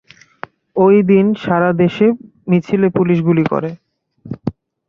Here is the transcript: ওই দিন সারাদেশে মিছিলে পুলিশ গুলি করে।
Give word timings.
ওই 0.75 0.95
দিন 1.09 1.25
সারাদেশে 1.43 2.07
মিছিলে 2.49 2.87
পুলিশ 2.97 3.17
গুলি 3.27 3.43
করে। 3.51 3.69